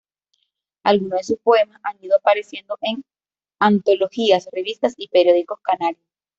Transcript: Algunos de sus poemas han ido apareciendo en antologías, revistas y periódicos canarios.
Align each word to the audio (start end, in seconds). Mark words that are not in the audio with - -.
Algunos 0.83 1.19
de 1.19 1.23
sus 1.25 1.37
poemas 1.37 1.79
han 1.83 2.03
ido 2.03 2.17
apareciendo 2.17 2.75
en 2.81 3.05
antologías, 3.59 4.49
revistas 4.51 4.95
y 4.97 5.09
periódicos 5.09 5.59
canarios. 5.61 6.01